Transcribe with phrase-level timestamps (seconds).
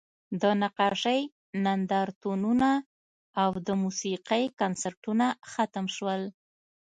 [0.41, 1.19] د نقاشۍ
[1.65, 2.69] نندارتونونه
[3.41, 6.21] او د موسیقۍ کنسرتونه ختم شول